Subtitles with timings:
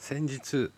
[0.00, 0.72] 先日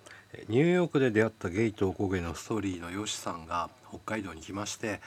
[0.49, 5.01] ニューヨークで出会ったゲイとおこげのストーリーのよしさんが北海道に来まして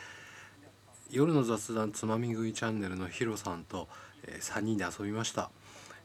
[1.11, 3.89] 夜の雑談つまみ食いチャンネルのヒロさんと、
[4.25, 5.51] えー、3人で遊びました、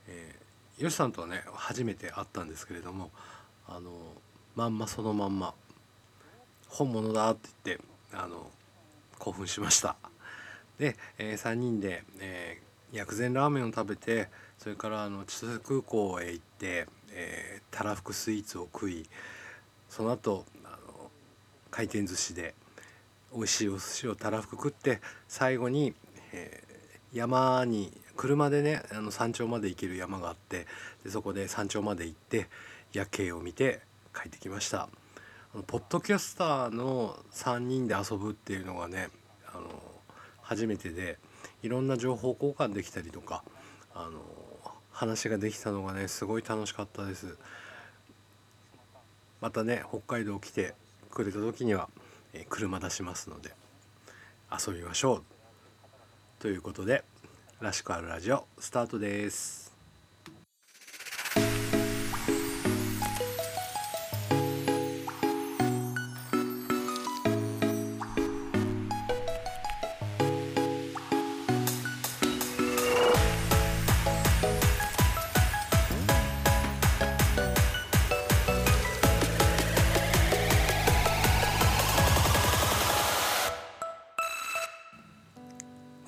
[0.09, 3.13] えー、よしさんとはね初めて会ったんですけれども
[3.69, 3.93] あの
[4.57, 5.55] まんまそのまんま
[6.67, 8.51] 本物だって言ってあの
[9.21, 9.95] 興奮しました。
[10.79, 19.09] で、えー、3人で、えー、薬膳ラーメンを食べてそれからあの千歳空港へ行って、えー、たらふくスイーツを食い
[19.89, 21.11] その後あの
[21.71, 22.55] 回転寿司で
[23.35, 25.95] 美味しいお寿司をたらふく食って最後に、
[26.33, 30.67] えー、山に車でねあの山頂まで行ける山があって
[31.05, 32.49] でそこで山頂まで行って
[32.93, 33.81] 夜景を見て
[34.15, 34.89] 帰ってきました。
[35.53, 39.09] あのポッドキャスターの3人で遊ぶっていうのがね
[39.53, 39.69] あの
[40.43, 41.19] 初めてで
[41.63, 43.43] いろんな情報交換できたりとか
[43.95, 44.21] あの
[45.01, 47.39] 話ができたのがねすごい楽しかったです。
[49.41, 50.75] またね北海道来て
[51.11, 51.89] くれた時には、
[52.35, 53.55] え車出しますので
[54.53, 55.23] 遊びましょう。
[56.39, 57.03] ということで
[57.61, 59.70] 「らしくあるラジオ」スタートです。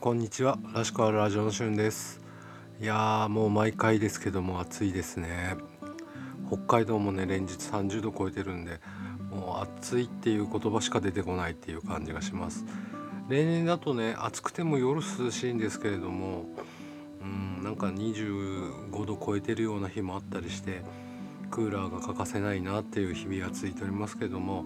[0.02, 0.58] こんにちは。
[0.74, 2.20] らしくあるラジオのしゅんです。
[2.80, 5.54] いやもう毎回ですけども暑いですね。
[6.48, 8.80] 北海道もね連日30度超えてるんで
[9.30, 12.64] もう暑いっていう言葉しか出てこないっていう感じがします。
[13.28, 16.46] 例年だとね暑くても夜涼しいんですけれども
[17.22, 20.82] うんなんか25度超えてるような日もあったりして
[21.52, 24.64] クーラーが欠かせないなっていう日々が続いておりますけども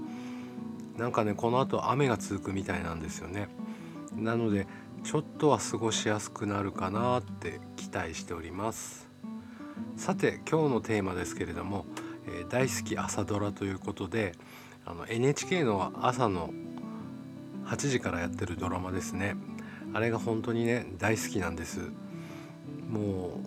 [0.97, 3.49] なんかねこの後雨が続くみたいなんですよね。
[4.15, 4.67] なので
[5.07, 9.09] ちょっとは過ごしやすくなるかなって期待しております。
[9.97, 11.87] さて今日のテーマですけれども、
[12.27, 14.33] えー、大好き朝ドラということで
[14.85, 16.51] あの NHK の朝の
[17.67, 19.37] 8時からやってるドラマですね。
[19.95, 21.93] あれが本当にね大好きなんです。
[22.91, 23.39] も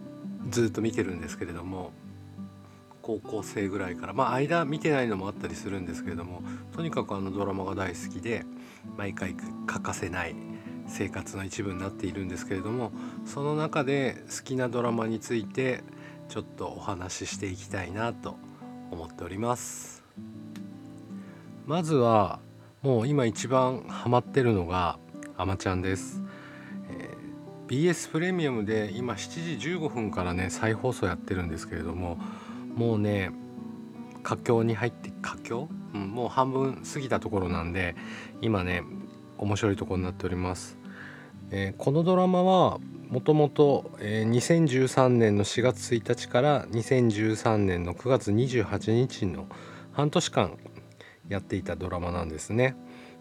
[0.48, 1.92] うずっと見てるんですけれども
[3.02, 6.42] 高校生ぐらいからまあ間見てないのもあったりするんですけれども
[6.74, 8.46] とにかくあのドラマが大好きで
[8.96, 9.36] 毎回
[9.68, 10.36] 欠かせない
[10.90, 12.92] 生活の一部になっているんですけれども
[13.26, 15.84] その中で好きなドラマについて
[16.28, 18.36] ちょっとお話ししていきたいなと
[18.92, 20.04] 思っております。
[21.66, 22.40] まずは
[22.82, 24.98] もう今一番ハマってるのが
[25.38, 26.24] あまちゃんです、
[26.90, 32.18] えー、BS プレミアムで今7時15分からね再放送やってるんですけれども
[32.76, 33.30] もうね
[34.24, 37.96] 佳境に入って佳境、うん、もう半分過ぎたところなんで
[38.42, 38.82] 今ね
[39.38, 40.79] 面白いところになっております。
[41.52, 42.80] えー、このドラマは
[43.10, 49.48] もともと2013年の4月1日から2013年の9月28日の
[49.92, 50.58] 半年間
[51.28, 52.76] やっていたドラマなんですね。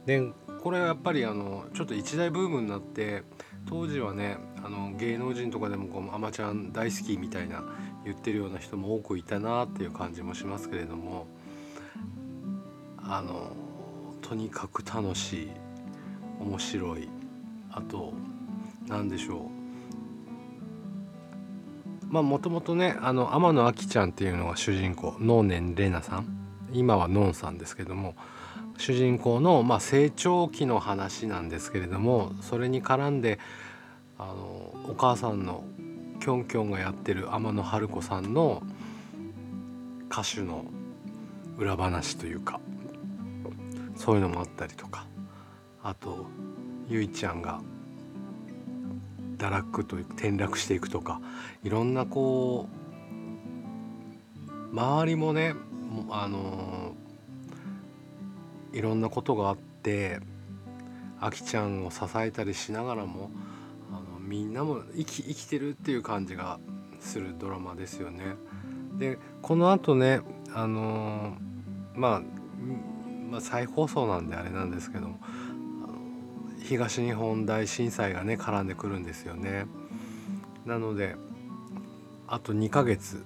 [0.04, 0.30] で
[0.62, 3.22] これはやっぱりあのちょっと一大ブームになって
[3.66, 7.62] 当時はねあの芸能人とかでもこう「あまちゃん大好き」みたいな
[8.04, 11.26] 言ってるような人も多くいたなっていう感じもしますけれども
[12.98, 13.52] あの
[14.20, 15.50] とにかく楽しい
[16.40, 17.08] 面白い
[17.78, 18.12] あと
[18.88, 19.40] 何でしょう。
[22.08, 26.26] まあもともとねあの天野あきちゃんっていうのが主人公能年玲奈さん。
[26.72, 28.14] 今はのんさんですけども
[28.76, 33.38] 主人公の、まあ、成長期の話なんですけれどもそれに絡んで
[34.18, 34.34] あの
[34.90, 35.64] お母さんの
[36.20, 38.62] きょんきょんがやってる天野春子さんの
[40.10, 40.66] 歌手の
[41.56, 42.60] 裏話というか
[43.96, 45.06] そういうのもあったりとか。
[45.82, 46.26] あと
[46.88, 47.60] ゆいちゃんが
[49.36, 51.20] 堕落という転落していくとか
[51.62, 55.54] いろんなこう周りもね
[56.10, 56.94] あの
[58.72, 60.20] いろんなことがあって
[61.20, 63.30] あきちゃんを支えたりしながらも
[63.90, 66.58] あのみんなも生き生きてるっていう感じが
[67.00, 68.36] するドラマですよね。
[68.98, 70.20] でこのあとね
[70.52, 71.36] あの
[71.94, 72.22] まあ、
[73.30, 75.20] まあ、再放送なんであれなんですけども
[76.68, 79.64] 東日本大震災がね絡んでくるんですよね。
[80.66, 81.16] なので
[82.26, 83.24] あと2ヶ月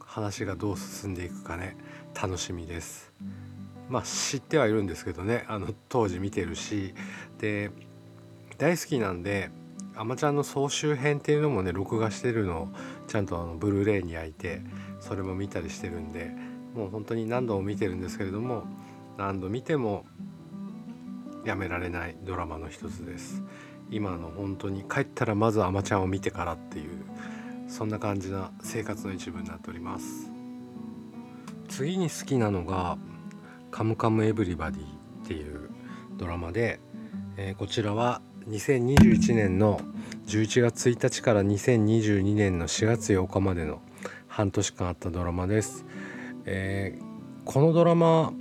[0.00, 1.76] 話がどう進んでいくかね
[2.20, 3.12] 楽しみです。
[3.88, 6.92] まあ知ってはいるんですけどねあの当時見てるし
[7.38, 7.70] で
[8.58, 9.50] 大好きなんで
[9.94, 12.68] 「あまちゃん」の総集編っていうのもね録画してるのを
[13.06, 14.60] ちゃんとあのブルーレイに焼いて
[14.98, 16.32] それも見たりしてるんで
[16.74, 18.64] もう本当に何度も見てるんですけれども
[19.16, 20.04] 何度見ても
[21.44, 23.42] やめられないドラマの一つです。
[23.90, 27.04] 今の本当に帰ったらまず「あまちゃん」を見てからっていう
[27.68, 30.30] そんな感じな生活の一部になっております。
[31.68, 32.98] 次に好きなのが
[33.70, 34.84] 「カムカムエヴリバディ」
[35.24, 35.70] っていう
[36.16, 36.80] ドラマで、
[37.36, 39.80] えー、こちらは2021年の
[40.26, 43.80] 11月1日から2022年の4月8日までの
[44.28, 45.84] 半年間あったドラマです、
[46.44, 48.32] えー、このドラマ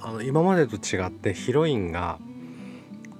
[0.00, 2.18] あの今までと違ってヒロインが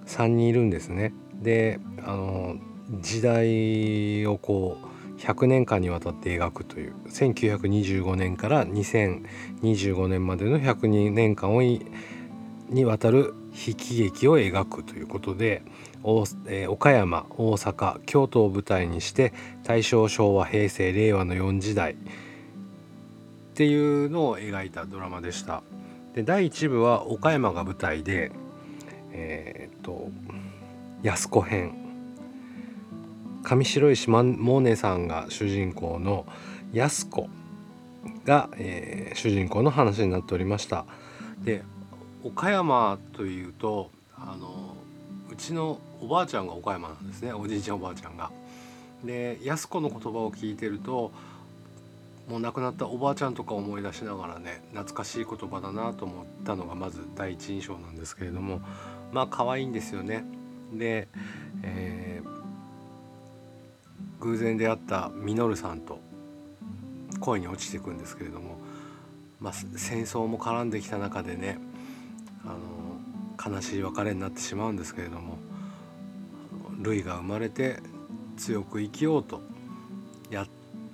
[0.06, 2.56] 3人いるんですねであの
[3.00, 15.62] 時代をこう100年間にわたって描くという1925年から2025年までの102年間をにわたる悲喜劇を描くということで、
[16.46, 21.96] えー、岡山大阪京都を舞台にして大正昭和平成令和の4時代っ
[23.54, 25.62] ていうのを描いたドラマでした。
[26.14, 28.32] で第1部は岡山が舞台で
[29.14, 30.10] えー、っと
[31.02, 31.74] 安子編。
[33.42, 36.26] 上白石萌音さんが主人公の
[36.72, 37.28] 安子
[38.24, 40.84] が、えー、主人公の話になっておりました。
[41.42, 41.62] で
[42.22, 44.74] 岡山というとあの
[45.30, 47.32] うちのおばあちゃんが岡山なんですね。
[47.32, 48.30] おじいちゃんおばあちゃんが。
[49.04, 51.12] で安子の言葉を聞いてると
[52.28, 58.62] もう亡くなったおばあちゃんとか思い出しながらね懐かしい言葉だなと思ったのがまず第一印象なんですけれども
[59.14, 60.24] まあ可愛いんですよね。
[60.72, 61.06] で、
[61.62, 66.00] えー、偶然出会ったミノルさんと
[67.20, 68.58] 恋に落ちていくんですけれども、
[69.40, 71.60] まあ、戦争も絡んできた中でね
[72.44, 75.38] あの悲しい別れになってしまうんですけれども
[76.80, 77.78] ルイが生まれて
[78.36, 79.42] 強く生きようと
[80.28, 80.44] や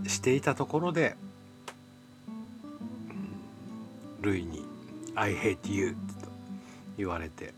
[0.07, 1.17] していたところで
[4.21, 4.63] ルイに
[5.17, 6.29] 「I hate you」と
[6.99, 7.55] 言われて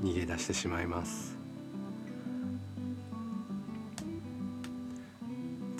[0.00, 1.36] 逃げ出してしまいます。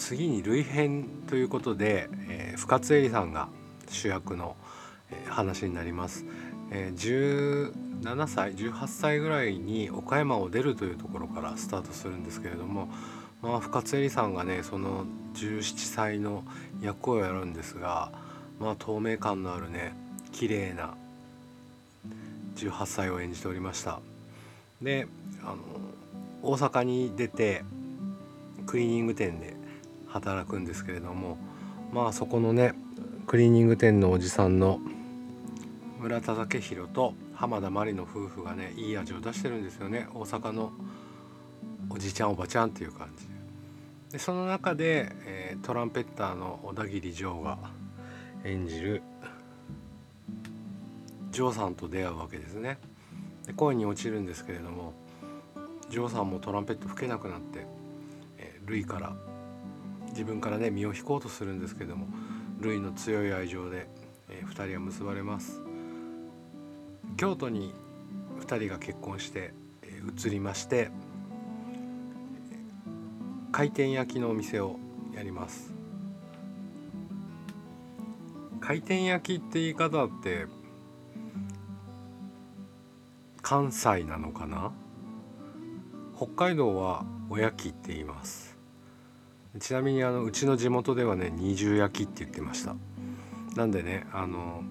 [0.09, 3.49] 次に類編ということで、えー、深津絵里さんが
[3.89, 4.55] 主役の、
[5.11, 6.25] えー、話になります、
[6.71, 7.73] えー、
[8.03, 12.89] 17歳18歳ぐらいに岡山を出るというところからスタートするんですけれども、
[13.43, 16.45] まあ、深津絵里さんがねその17歳の
[16.81, 18.13] 役をやるんですが、
[18.61, 19.93] まあ、透明感のあるね
[20.31, 20.95] 綺麗な
[22.57, 24.01] 18歳を演じておりました。
[24.83, 25.07] で
[25.43, 25.57] あの
[26.43, 27.65] 大阪に出て
[28.67, 29.57] クリーニング店で
[30.09, 31.39] 働くんですけれども
[31.93, 32.75] まあそこのね
[33.27, 34.81] クリーニング店のおじさんの
[35.99, 40.09] 村田武弘と浜田真理の夫婦がねいい味を出してるんですよね。
[40.15, 40.73] 大阪の
[41.91, 43.27] おじちゃんおばちゃんっていう感じ。
[44.13, 47.59] でその中で、えー、トランペッターの小田切丈が
[48.45, 49.03] 演じる
[51.37, 52.79] ジョーさんと出会うわけですね。
[53.47, 54.95] で恋に落ちるんですけれども
[55.91, 57.67] ジョーさんもトランペット吹けなくなって、
[58.39, 59.15] えー、ルイから
[60.09, 62.07] 自分からね身を引こうとするんですけども
[62.59, 63.87] ルイの強い愛情で、
[64.31, 65.61] えー、2人は結ばれます。
[67.19, 67.75] 京都に
[68.41, 70.91] 2人が結婚して、えー、移りまして
[73.53, 74.79] 回転焼きのお店を
[75.15, 75.75] やります。
[78.59, 80.47] 回転焼きって言い方って
[83.49, 84.73] 関西なのかな？
[86.17, 88.59] 北海道はおやきって言います。
[89.61, 92.75] ちなみにあのうちの地元ではね二重焼きって言ってました。
[93.55, 94.65] なんでねあの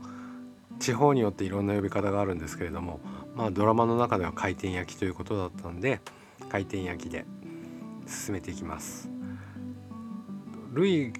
[0.77, 3.00] 地方によっていろんな呼び方があるんですけれども
[3.34, 6.01] まあドラマの中では回転焼きということだったんで
[6.50, 7.25] 回転焼きで
[8.05, 9.10] 進めていきます。
[10.74, 11.13] ルイ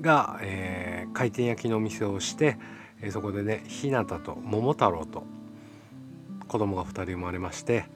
[0.00, 2.58] が、えー、回転焼きのお店をして、
[3.00, 5.24] えー、そこでね日向と桃太郎と
[6.52, 7.86] 子供が2人生まれまして、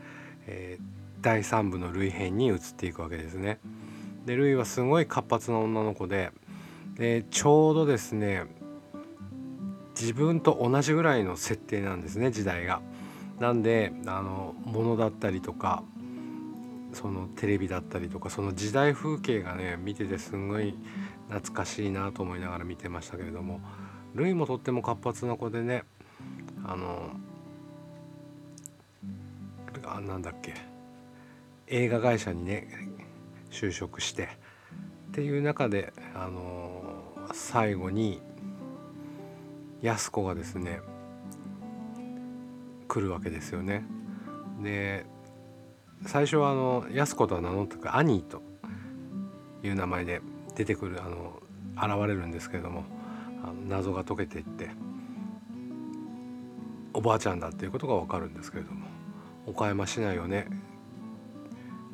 [0.47, 0.85] えー、
[1.21, 3.59] 第3部の類編に移っていくわけですね。
[4.25, 6.33] でルイはすごい活発な女の子で
[6.97, 8.47] でちょうどですね
[10.01, 12.81] 自分と同じぐらいの設定なんですね時代が。
[13.39, 15.83] なんであの物だったりとか
[16.95, 20.75] そのテレビだったりとかその時代風景がね見ててすんごい
[21.29, 23.61] 懐かしいなと思いながら見てましたけれども
[24.15, 25.83] ルイもとっても活発な子でね
[26.65, 27.11] あの
[29.87, 30.55] あなんだっけ
[31.67, 32.69] 映画会社にね
[33.51, 34.29] 就職して
[35.09, 38.21] っていう中であのー、最後に
[39.83, 40.81] 安子がですね
[42.89, 43.85] 来るわけですよね。
[44.63, 45.05] で
[46.05, 48.43] 最初はあの安子とは名乗ってくアニーと
[49.63, 50.21] いう名前で
[50.55, 51.43] 出てくるあの
[51.77, 52.85] 現れるんですけれども
[53.43, 54.71] あの謎が解けていって
[56.93, 58.87] おばあちゃんだっていうことが分かるんですけれども
[59.47, 60.47] 岡山市内をね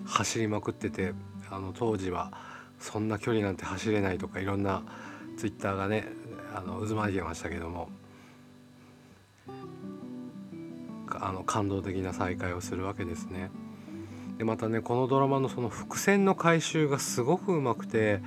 [0.05, 1.13] 走りまくってて
[1.51, 2.33] あの当時は
[2.79, 4.83] そんな距離なんて走れないとかいろんな
[5.37, 6.09] ツイッターがね
[6.55, 7.89] あの渦巻いてましたけども
[11.21, 13.51] あの感動的な再会をするわけですね。
[14.39, 18.23] でまたねこのドラマのその伏線の回収がすごくうまくて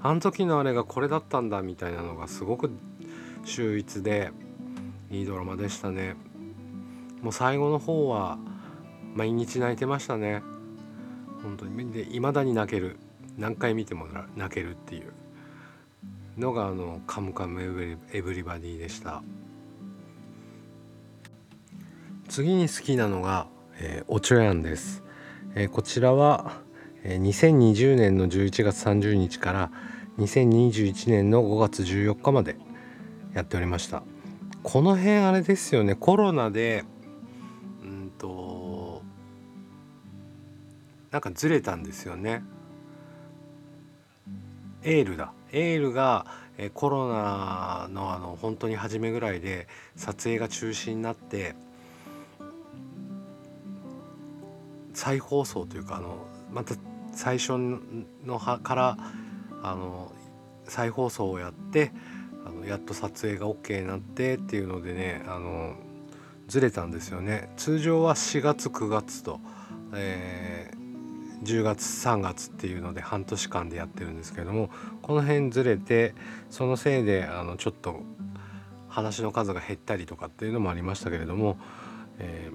[0.00, 2.70] あの時のあれがこれだったんだみたいなのがすごく
[3.44, 4.30] 秀逸で
[5.10, 6.14] いいドラマでしたね。
[7.20, 8.38] もう最後の方は
[9.14, 10.42] 毎日泣いてましたね。
[11.42, 11.92] 本当に。
[11.92, 12.98] で未だに泣ける。
[13.38, 15.12] 何回見ても泣けるっていう。
[16.38, 17.62] のがあの「カムカム
[18.12, 19.22] エブリバディ」でした。
[22.28, 23.48] 次に好きなのが、
[23.78, 25.02] えー、おちょやんです、
[25.56, 26.60] えー、こちらは、
[27.02, 29.72] えー、2020年の11月30日から
[30.18, 32.56] 2021年の5月14日まで
[33.34, 34.02] やっておりました。
[34.62, 35.94] この辺あれですよね。
[35.94, 36.84] コロナで
[41.10, 42.42] なんかずれたんですよね。
[44.82, 45.32] エールだ。
[45.52, 46.26] エールが
[46.62, 51.54] えコロナのあの本当に初めぐらいで撮影が中止になって
[54.92, 56.74] 再放送というかあのまた
[57.12, 58.98] 最初のから
[59.62, 60.12] あの
[60.64, 61.92] 再放送をやって
[62.44, 65.76] あのやっと撮影が OK になってっていうのでねあの
[66.46, 67.48] ずれたんですよね。
[67.56, 69.40] 通常は4月9月と、
[69.94, 70.79] えー、
[71.42, 74.70] 10月3月っていうので半年間でやってるんですけれども
[75.02, 76.14] この辺ずれて
[76.50, 78.00] そのせいであのちょっと
[78.88, 81.58] 話の数が減ったりとかっていうのもありましたけれども、
[82.18, 82.50] え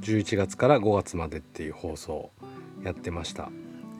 [0.00, 2.30] ー、11月から5月までっていう放送
[2.82, 3.50] やってました。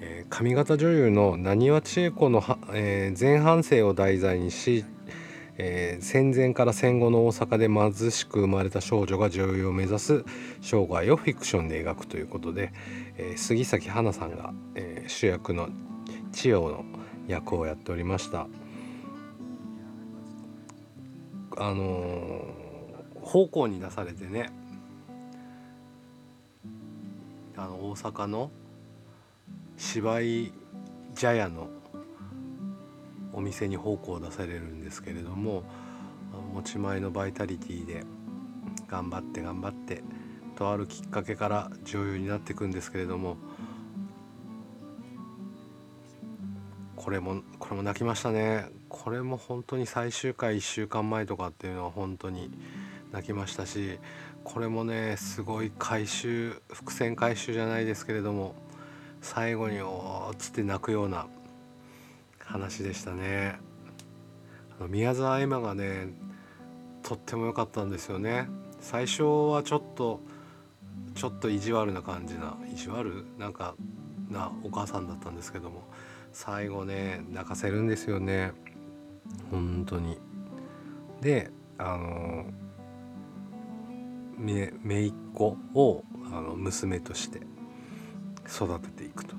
[0.01, 2.43] えー、上方女優のなにわ千恵子の
[2.75, 4.85] えー、前半生を題材にし、
[5.59, 10.25] えー、戦前から戦後の大阪で貧しく生まれた少女が女優を目指す
[10.61, 12.73] 生涯をフィクションで描くということで、
[13.17, 15.69] えー、杉咲花さんが、えー、主役の
[16.33, 16.85] 千代の
[17.27, 18.47] 役をやっておりました。
[21.59, 22.45] あの
[23.23, 24.51] 奉公に出されてね
[27.57, 28.51] あの大阪の
[29.79, 30.53] 芝居
[31.15, 31.69] 茶屋の
[33.37, 35.63] お店に奉公を出されるんですけれども
[36.55, 38.03] 持ち前のバイタリティで
[38.89, 40.03] 頑張って頑張って
[40.57, 43.37] とあるきっかけから女優になっていくんですけれども
[46.97, 48.67] これもこれも泣きましたね。
[48.89, 52.51] これも本当に最終回1週間前とかっていうのは本当に
[53.13, 53.99] 泣きましたし
[54.43, 58.55] これもねすごい回収伏線回収じゃないですけれども
[59.21, 61.27] 最後に「おー」っつって泣くような
[62.47, 63.59] 話でしたね。
[64.79, 66.09] あの宮沢エマがね
[67.03, 68.49] とっても良かったんですよね。
[68.81, 70.21] 最初はちょっと
[71.15, 73.27] ちょっと意地悪な感じな意地悪？
[73.39, 73.75] なんか
[74.31, 75.83] なお母さんだったんですけども
[76.33, 78.53] 最後ね泣かせるんですよね
[79.51, 80.19] 本当に。
[81.21, 82.47] であの
[84.39, 87.41] め姪っ子をあの娘として
[88.47, 89.35] 育てていくと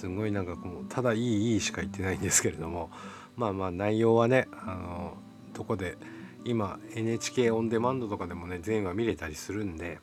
[0.00, 2.90] すごいなんかもうただいいいいしか言ってないんですけれども
[3.36, 5.14] まあまあ内容はねあの
[5.52, 5.98] どこで
[6.46, 10.00] 今 NHK オンデマンドとかでもね全話見れたりするんで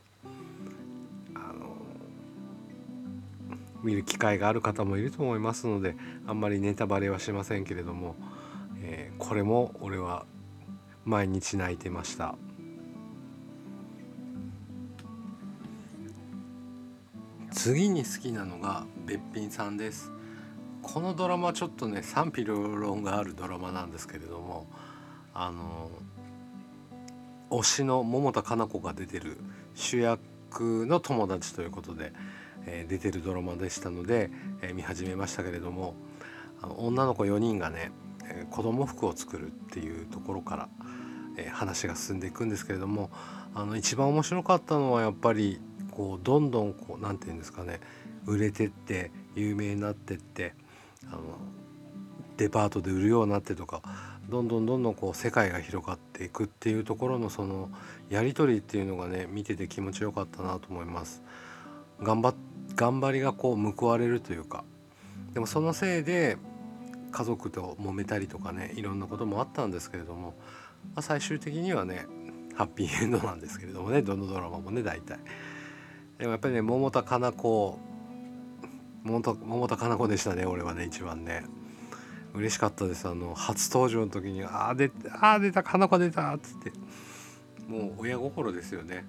[1.34, 1.76] あの
[3.82, 5.96] 見る機会がある方もいると思いますので
[6.28, 8.16] あんまりネタバレはしませんけれども、
[8.84, 10.28] えー、これも俺は
[11.06, 12.36] 毎日泣いてました。
[17.58, 20.12] 次に好きなのがべっぴんさんです。
[20.84, 24.68] このドラマちょっとね賛否両論があるドラマなんですけれども
[25.34, 25.90] あの
[27.50, 29.38] 推しの桃田加奈子が出てる
[29.74, 32.14] 主役の友達ということで、
[32.68, 34.30] えー、出てるドラマでしたので、
[34.62, 35.96] えー、見始めましたけれども
[36.62, 37.92] あの女の子4人がね、
[38.30, 40.70] えー、子供服を作るっていうところから、
[41.38, 43.10] え話が進んでいくんですけれども
[43.56, 45.60] あの一番面白かったのはやっぱり
[45.98, 47.80] こうどんどんこう何て言うんですかね
[48.28, 50.54] 売れてって有名になってって
[51.12, 51.22] あの
[52.38, 53.82] デパートで売るようになってとか
[54.30, 57.72] どんどんどんどんこう世界が広がっていくっていうところのその
[58.12, 61.24] やり取りっていうのがね見てて気持ちよかったなと思います。
[62.04, 62.36] 頑張
[62.76, 64.64] 頑張りがこう報われるというか
[65.34, 66.38] でもそのせいで
[67.12, 70.36] 家族と揉めたりとかねいろんなこともあったんですけれども、
[70.94, 72.06] まあ、最終的にはね
[72.56, 75.18] ハッピーエンドなんですけれどもねどのドラマもね大体。
[76.18, 77.80] でもやっぱりね桃田加奈子。
[79.08, 81.46] 桃田桃田かな子でしたね俺はね一番ね。
[82.34, 83.08] 嬉しかったです。
[83.08, 86.72] あの初登場の時に「ああ出ああ出たかな子出た」っつって。
[87.68, 89.06] もう親心ですよね。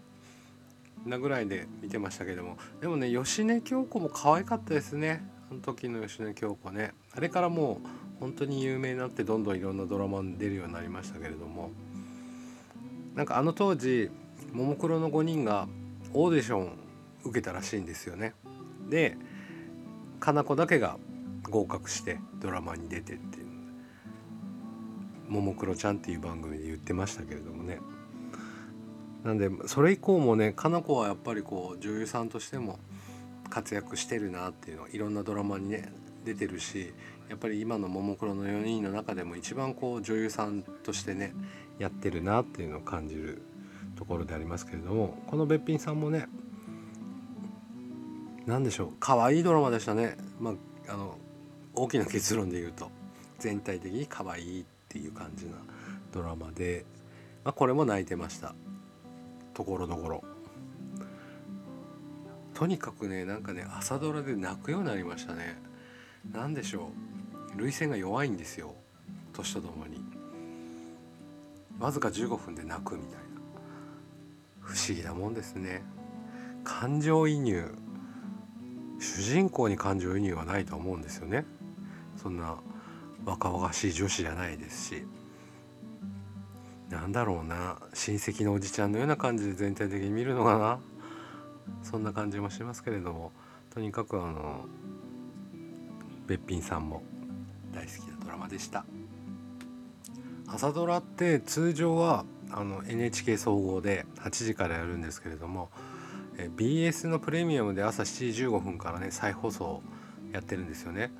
[1.04, 2.58] なぐらいで見てましたけども。
[2.80, 5.28] でもね芳根京子も可愛かったですね。
[5.50, 6.94] あの時の芳根京子ね。
[7.12, 11.70] あれからもう本当に有名になってどんどんいろんなドラマに出るようになりましたけれども。
[13.14, 14.10] なんかあの当時
[14.52, 15.66] ももクロの5人が
[16.14, 16.87] オーディション
[17.28, 18.34] 受けたらしいんですよね。
[18.88, 19.16] で
[20.20, 20.98] かな子だけが
[21.48, 23.48] 合格してドラマに出てっていう
[25.30, 27.78] ももクロちゃんっていう番組で言ってましたけれどもね
[29.24, 32.78] なんでそれ以降もねかな子はやっぱりこう女優さんとしても
[33.50, 35.92] 活躍してるなっていうのはいろんなドラマにね
[36.24, 36.92] 出てるし
[37.28, 41.34] やっぱり今のももクロの4人の中でも一番こう女優さんとしてね
[41.78, 43.42] やってるなっていうのを感じる
[43.96, 46.26] ところでありますけれどもこのべっぴんさんもね
[48.48, 50.16] 何でしょう可愛いドラマでしたね。
[50.40, 50.52] ま
[50.88, 51.18] あ、あの
[51.74, 52.90] 大きな結論で言うと
[53.38, 55.52] 全体的に可愛いっていう感じな
[56.12, 56.86] ドラマで、
[57.44, 58.54] まあ、これも泣いてました。
[59.52, 60.24] ところどころ。
[62.54, 65.60] とにかくねなんかね朝ドラで泣くようになりましたね。
[66.32, 66.88] 何でしょ
[67.54, 68.74] う涙腺が弱いんですよ。
[69.34, 70.02] 年とともに。
[71.78, 73.18] わずか15分で泣くみたいな。
[74.62, 75.82] 不思議なもんですね。
[76.64, 77.74] 感情移入。
[78.98, 81.44] 主人公に感情移入はないと思うんですよね。
[82.16, 82.56] そんな
[83.24, 85.04] 若々しい女子じゃないですし。
[86.90, 87.78] なんだろうな。
[87.92, 90.78] 親戚のおじちゃんのような感じで全体的に見るのかな。
[91.82, 93.32] そんな感じもしますけれども。
[93.70, 94.64] とにかくあの
[96.26, 97.02] べっぴんさんも
[97.72, 98.84] 大好きなドラマでした。
[100.46, 105.70] 朝ドラって通常はあの NHK 総合で8時からやるんですけれども
[106.56, 109.82] BS のプレミアムで朝7時15分からね再放送
[110.32, 111.12] やってるんですよね。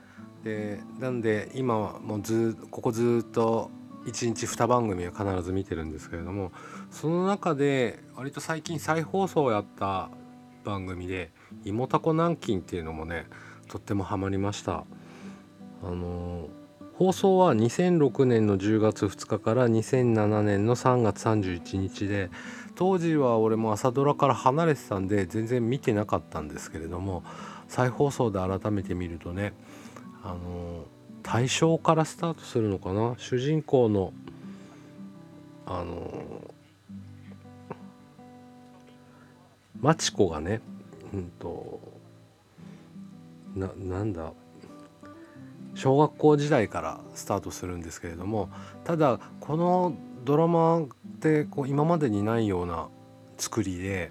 [0.45, 3.71] でなんで今はもうずここずっと
[4.07, 6.53] 1日2番組は必ず見てるんですけれども
[6.91, 10.11] その中で割と最近再放送をやった
[10.65, 11.33] 番組で
[11.65, 13.27] 「いもたこ南京」っていうのもね
[13.67, 14.85] とってもハマりました。
[15.83, 16.49] あの
[16.95, 22.29] 放送は2006年の10月2日から2007年の3月31日で
[22.79, 27.25] 当時は俺も朝ドラから離れてたんで全然見てなかったんですけれども
[27.67, 29.53] 再放送で改めて見るとね
[30.23, 30.85] あの
[31.25, 33.17] 大正からスタートするのかな？
[33.19, 34.13] 主人公の
[35.67, 36.25] あの
[39.81, 40.61] マチコがね
[41.13, 41.81] うんと
[43.57, 44.33] ななんだ？
[45.75, 48.51] 小学校時代からスタートするんですけれども
[48.85, 50.87] ただこのドラマっ
[51.21, 52.89] てこう今までにないような
[53.37, 54.11] 作りで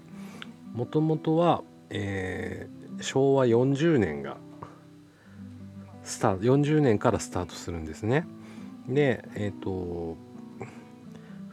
[0.72, 4.36] もともとは、えー、昭和40年が
[6.02, 8.26] スタート40年からスタートするんですね。
[8.88, 10.16] でえっ、ー、と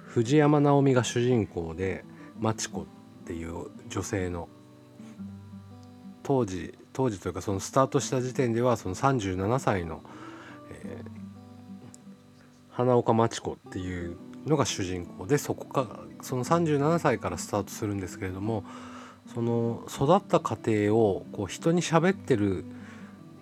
[0.08, 2.06] 藤山直美が主人公で
[2.40, 2.86] マチコっ
[3.26, 4.48] ていう女性の
[6.24, 10.02] 当時当時というかそのスタートした時点ではその37歳の、
[10.70, 11.10] えー、
[12.72, 18.64] 花岡真知子っていうのが主人公でそこかその37歳からスタートするんですけれども
[19.34, 22.66] その育った過程をこう人に喋ってる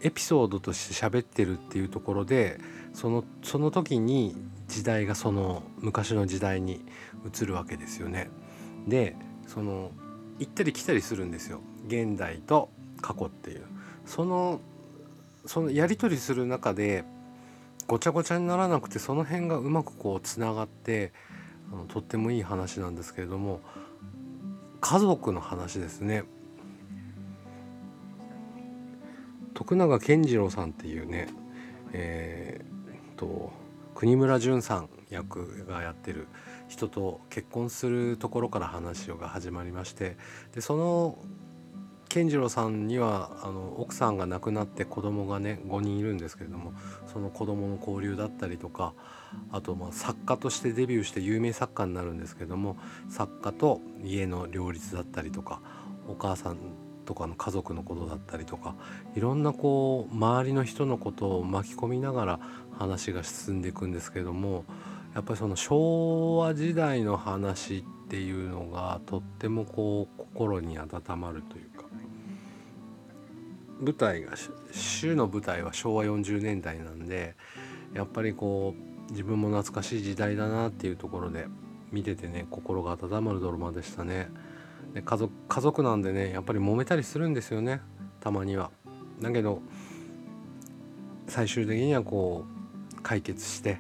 [0.01, 2.59] エピソードとして喋ってるっていうところで
[2.93, 4.35] そのその時に
[4.67, 6.83] 時代がその昔の時代に
[7.25, 8.29] 移るわけですよね。
[8.87, 9.15] で
[9.47, 9.91] その
[10.39, 12.69] 行ったり来たりするんですよ現代と
[13.01, 13.63] 過去っていう
[14.05, 14.59] その
[15.45, 17.03] そのやり取りする中で
[17.87, 21.13] ごちゃごちゃにならなくてその辺がうまくこうつながって
[21.71, 23.61] あのとってもいい話なんですけれども
[24.81, 26.25] 家族の話ですね。
[29.53, 31.29] 徳永健次郎さんっていうね
[31.93, 33.53] えー、と
[33.95, 36.27] 国村淳さん役がやってる
[36.67, 40.17] 人と結婚するところから話が始まりまして
[40.53, 41.17] でその
[42.13, 46.73] 健次郎さんにはあの奥さんが亡くなって子供がね5人いるんですけれども
[47.11, 48.93] その子供の交流だったりとか
[49.51, 52.77] あとまあ作家としてデビューして有名作家になるんですけども
[53.09, 55.59] 作家と家の両立だったりとか
[56.07, 56.57] お母さん
[57.07, 58.75] とかの家族のことだったりとか
[59.15, 62.39] いろんなこう周りの人のことを巻き込みながら
[62.77, 64.65] 話が進んでいくんですけども
[65.15, 71.85] やっぱりその昭和時代の話っていうのがとってもこう心に温まるというか
[73.83, 74.31] 舞台が
[74.71, 77.35] 週の舞台は昭和40年代なんで
[77.93, 78.73] やっぱりこ
[79.09, 81.47] う自分も懐かしい時代だなっていうところで
[81.91, 84.29] 見ててね心が温まるドラマでしたね。
[84.93, 87.81] で家族家族なんでねやっぱり揉めたりするんですよね
[88.19, 88.71] たまには。
[89.21, 89.61] だけど
[91.27, 92.45] 最終的にはこ
[92.97, 93.79] う解決して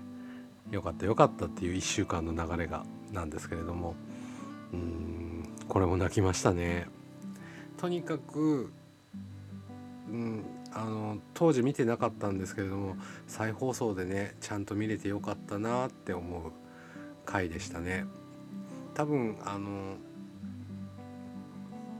[0.71, 3.95] よかったよかったっていう1週間の流れがなんですけれども
[4.73, 6.87] うんこれも泣きましたね。
[7.77, 8.71] とにかく、
[10.09, 16.51] うん、あの当時見てなかったんですけれども再放送でねちゃんと見れてよかったなって思う
[17.25, 18.05] 回でしたね。
[18.93, 19.95] 多分あの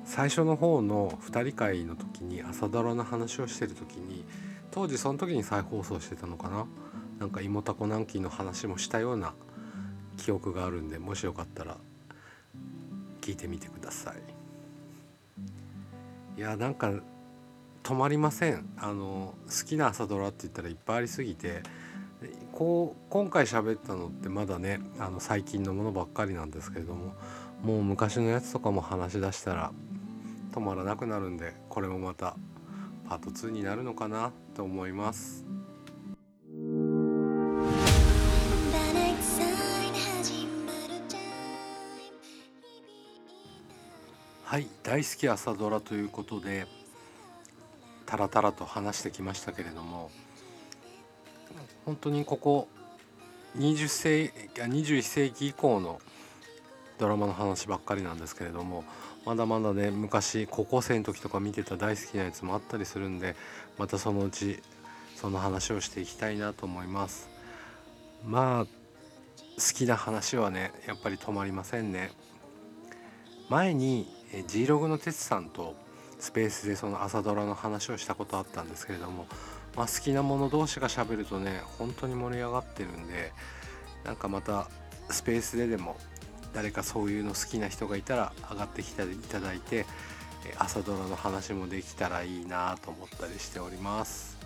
[0.06, 4.26] 最初の方の2人会の時に朝ドラの話をしてる時に
[4.70, 6.66] 当時その時に再放送してたのかな
[7.20, 9.34] なんか芋たこ南京の話もしたような
[10.18, 11.78] 記憶があるんでもしよかったら
[13.22, 14.14] 聞いてみてくださ
[16.38, 16.92] いいやなんか
[17.84, 18.70] 止まりません。
[18.78, 21.62] あの好きな朝ドラって言ったらいっぱいありすぎて。
[22.54, 27.16] こう今回喋ったのってまだねあの最近のものばっかりなんですけれども
[27.64, 29.72] もう昔のやつとかも話し出したら
[30.54, 32.36] 止まらなくなるんでこれもまた
[33.10, 35.46] パート2になるのかなと思います。
[44.46, 46.68] はい大好き朝ドラということで
[48.14, 50.12] タラタラと話してきましたけれども
[51.84, 52.68] 本当にここ
[53.58, 56.00] 20世21世紀以降の
[57.00, 58.84] ドラマの話ばっかりなんですけれども
[59.26, 63.36] まだまだね昔高校生の時とか見てた大好きなやつもあったりするんで
[63.80, 64.62] またそのうち
[65.16, 67.32] その話をしていきたいなと思います。
[68.24, 72.12] まあ好きな話はねやっぱり止まりませんね。
[73.50, 74.08] 前に
[74.46, 75.82] G ログの哲さんと
[76.24, 79.28] スペースでその朝ドラの話をしたことあったんですけれども、
[79.76, 83.34] まあ、好きなもの同士がしゃべるとね本当に盛り上がってるんで
[84.06, 84.70] なんかまた
[85.10, 85.98] スペースででも
[86.54, 89.86] 誰かそういうの好きな人がいたら上がってきていただいて
[90.58, 94.38] 朝ドラの話もできたらいいなと思ったりしております。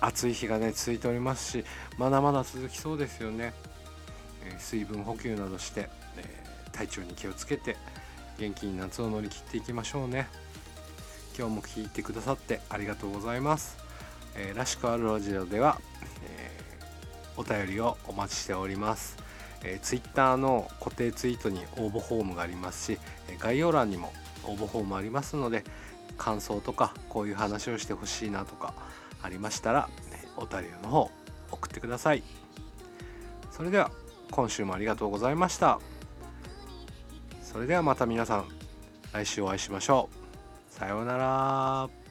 [0.00, 1.64] 暑い日がね続いておりますし
[1.96, 3.54] まだまだ続きそうですよね。
[4.58, 5.88] 水分補給などして
[6.72, 7.76] 体調に気をつけて
[8.38, 10.28] 元気に夏を乗り切っていきましょうね。
[11.36, 13.76] 今日も聞いてくださってありがとうございます、
[14.34, 15.80] えー、らしくあるラジオでは、
[16.24, 19.16] えー、お便りをお待ちしております。
[19.62, 22.98] えー、Twitter の固定ツイートに応募フォームがありますし
[23.40, 24.12] 概要欄にも
[24.44, 25.64] 応募フォームありますので
[26.16, 28.72] 感想とかこういう話をしてほしいなとか
[29.20, 29.88] ありましたら
[30.36, 31.10] お便りの方
[31.50, 32.22] 送ってください。
[33.50, 33.90] それでは
[34.30, 35.80] 今週もありがとうございました。
[37.50, 38.44] それではまた皆さん
[39.10, 40.10] 来週お会いしましょ
[40.70, 40.70] う。
[40.70, 42.07] さようなら。